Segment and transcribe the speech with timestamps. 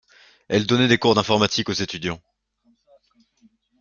[0.47, 2.19] Elle donnait des cours d’informatique aux étudiants.